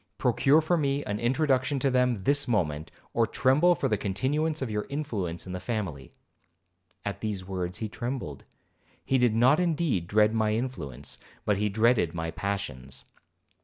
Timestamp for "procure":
0.17-0.61